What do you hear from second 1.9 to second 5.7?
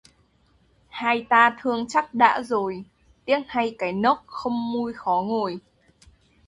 đã rồi, tiếc thay cái nôốc không mui khó ngồi